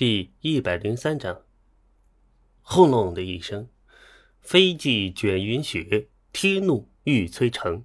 [0.00, 1.42] 第一百零三章，
[2.62, 3.68] 轰隆的一声，
[4.40, 7.84] 飞骑卷云雪，天怒欲摧城。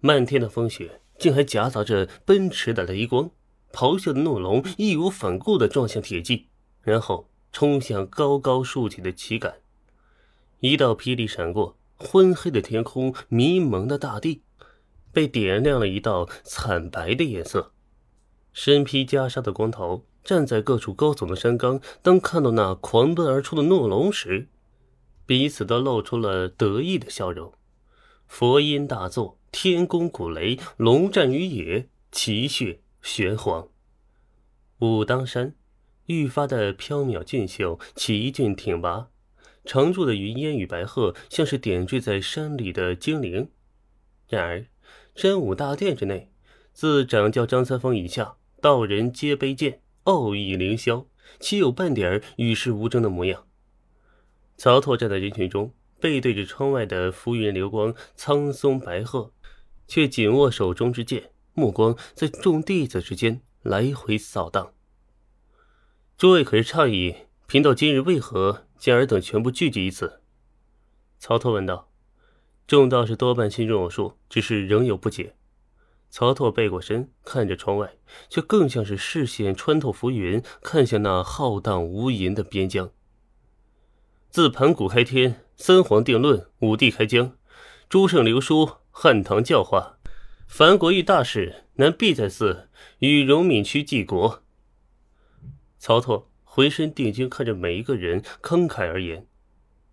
[0.00, 3.30] 漫天的风雪竟还夹杂着奔驰的雷光，
[3.70, 6.48] 咆哮的怒龙义无反顾地撞向铁骑，
[6.82, 9.60] 然后冲向高高竖起的旗杆。
[10.58, 14.42] 一道霹雳闪过，昏黑的天空，迷蒙的大地，
[15.12, 17.70] 被点亮了一道惨白的颜色。
[18.52, 20.04] 身披袈裟的光头。
[20.28, 24.46] 站在各处高耸的山岗，当看到那狂奔而出的怒龙时，
[25.24, 27.50] 彼此都露出了得意的笑容。
[28.26, 33.68] 佛音大作，天宫鼓雷，龙战于野，奇血玄黄。
[34.80, 35.54] 武当山
[36.04, 39.08] 愈发的飘渺俊秀，奇峻挺拔。
[39.64, 43.48] 常驻的云烟与白鹤，像是点缀在山里的精灵。
[44.28, 44.66] 然而，
[45.14, 46.30] 真武大殿之内，
[46.74, 49.80] 自掌教张三丰以下，道人皆卑贱。
[50.08, 51.04] 傲意凌霄，
[51.38, 53.46] 岂有半点与世无争的模样？
[54.56, 59.34] 曹拓站在人群中，背对着窗外的浮云流光、苍松白鹤，
[59.86, 64.72] 却紧握手中之剑，目光在众弟子之间来回扫荡。
[66.16, 67.14] 诸位可是诧异
[67.46, 70.22] 贫道今日为何将尔等全部聚集于此？
[71.18, 71.90] 曹拓问道。
[72.66, 75.34] 众道士多半心中有数，只是仍有不解。
[76.10, 77.92] 曹拓背过身，看着窗外，
[78.30, 82.90] 却更像是视线穿透浮云，看向那浩荡无垠的边疆。
[84.30, 87.36] 自盘古开天，三皇定论，五帝开疆，
[87.88, 89.98] 诸圣流书，汉唐教化，
[90.46, 92.68] 凡国遇大事，难必在此
[93.00, 94.42] 与荣敏区济国。
[95.78, 99.26] 曹拓回身定睛看着每一个人，慷慨而言。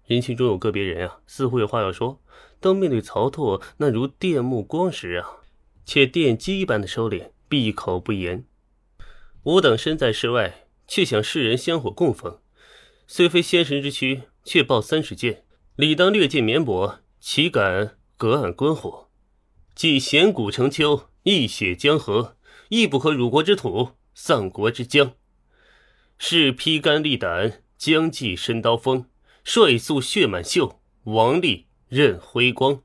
[0.05, 2.21] 人群中有个别人啊，似乎有话要说，
[2.59, 5.41] 当面对曹拓那如电目光时啊。
[5.85, 8.45] 却电击一般的收敛，闭口不言。
[9.43, 12.39] 吾等身在世外，却想世人香火供奉。
[13.07, 15.43] 虽非仙神之躯，却抱三尺剑，
[15.75, 19.09] 理当略尽绵薄，岂敢隔岸观火？
[19.75, 22.37] 既险古成丘，一血江河，
[22.69, 25.13] 亦不可辱国之土，丧国之疆。
[26.17, 29.05] 是披肝沥胆，将计身刀锋，
[29.43, 32.81] 率素血满袖，王力任辉光。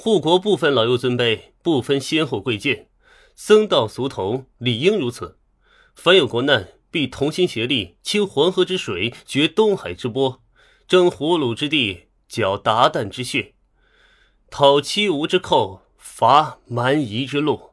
[0.00, 2.86] 护国不分老幼尊卑，不分先后贵贱，
[3.34, 5.40] 僧道俗童理应如此。
[5.96, 10.40] 凡有国难，必同心协力，清黄河之水，绝东海之波，
[10.86, 13.54] 征胡虏之地，剿鞑靼之血，
[14.48, 17.70] 讨欺吾之寇，伐蛮夷之路，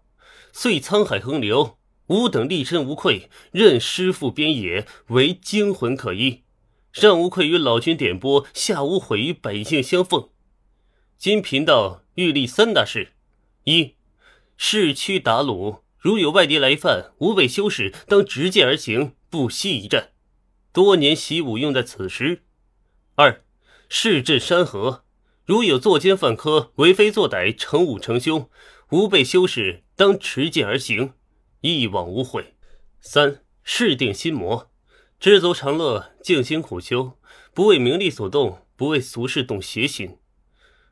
[0.51, 1.77] 遂沧海横流。
[2.07, 6.41] 吾等立身无愧，任师父边野，为精魂可依，
[6.91, 10.29] 上无愧于老君点拨，下无悔于百姓相奉。
[11.17, 12.03] 今贫道。
[12.15, 13.09] 欲立三大事：
[13.65, 13.95] 一，
[14.55, 20.13] 市区打虏，如有外敌来犯，吾辈修士当执剑而行，不惜一战。
[20.71, 22.43] 多年习武用在此时。
[23.15, 23.43] 二，
[23.89, 25.03] 市镇山河，
[25.43, 28.49] 如有作奸犯科、为非作歹、成武成凶，
[28.91, 31.15] 吾辈修士当持剑而行，
[31.59, 32.55] 一往无悔。
[33.01, 34.71] 三，事定心魔，
[35.19, 37.19] 知足常乐，静心苦修，
[37.53, 40.17] 不为名利所动，不为俗事动邪心。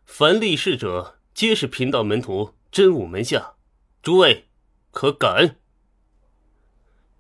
[0.06, 3.54] 凡立誓者，皆是贫道门徒，真武门下。
[4.02, 4.46] 诸位
[4.92, 5.56] 可敢？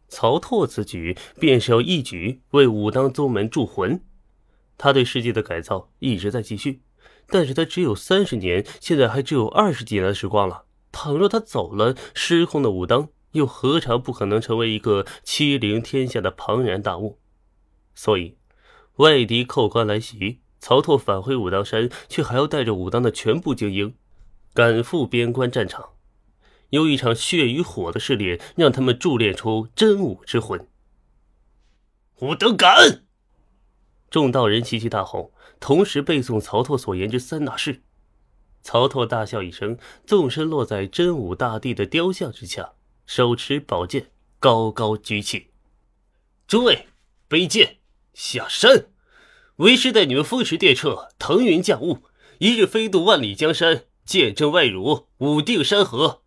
[0.09, 4.03] 曹拓此举，便是要一举为武当宗门铸魂。
[4.77, 6.83] 他对世界的改造一直在继续，
[7.27, 10.65] 但是他只有三十年，现在还只有二十几年的时光了。
[10.91, 17.17] 倘若他走了，失控的武当又何尝不可能成为一个欺凌天下的庞然大物？
[17.95, 18.37] 所以，
[18.97, 20.41] 外敌寇官来袭。
[20.63, 23.97] 曹拓返回武当山，却还要带着武当的全部精英
[24.53, 25.89] 赶赴边关战场，
[26.69, 30.65] 用一场血与火的试炼，让他们铸炼出真武之魂。
[32.21, 33.03] 吾等敢！
[34.09, 37.81] 众道人齐齐大吼，同时背诵曹拓所言之三大事。
[38.61, 42.71] 曹拓大笑一声，纵身落在真武大帝的雕像之下，
[43.05, 45.47] 手持宝剑，高高举起。
[46.47, 46.87] 诸位，
[47.27, 47.79] 背剑
[48.13, 48.92] 下山！
[49.57, 51.99] 为师带你们风驰电掣，腾云驾雾，
[52.39, 56.23] 一日飞渡万里江山，见证外辱，武定山河。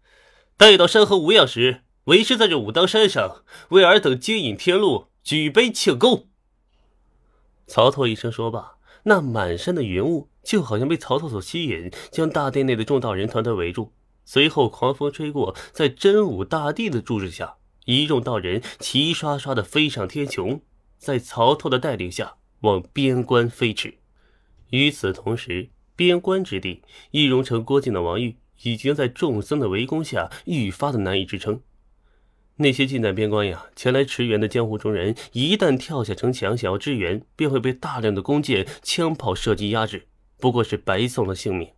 [0.56, 6.28] 待到山河无恙时，为师在这武当山上为尔等接引天路，举杯庆功。
[7.66, 13.92] 曹操一声说罢，那满山的云雾就好像被曹操所吸引，将大殿内的众道人团团围住。
[14.24, 17.56] 随后狂风吹过，在真武大帝的注视下，
[17.86, 20.60] 一众道人齐刷刷的飞上天穹，
[20.96, 22.36] 在曹操的带领下。
[22.60, 23.94] 往边关飞驰。
[24.70, 31.60] 与此同时，边关之地，易容成郭靖的王玉已经在众僧的围攻下愈发的难以支撑。
[32.56, 40.06] 那些近在边关呀，前来驰援的江湖中人，一旦跳下城墙想要支援，便会被大量的弓箭、枪炮射击压制，
[40.38, 41.75] 不过是白送了性命。